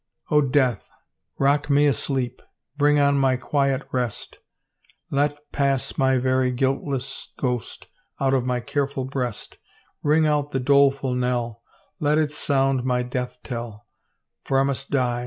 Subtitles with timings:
[0.17, 0.89] *' Oh, Death
[1.39, 2.41] I rock tne asleep.
[2.75, 4.39] Bring on my quiet rest.
[5.11, 7.85] Let pass my very guiltless ghost
[8.19, 9.59] Out of my careful breast
[10.03, 11.61] King out the doleful knell,
[11.99, 13.85] Let its sound my death tell,—»
[14.43, 15.19] For I must die.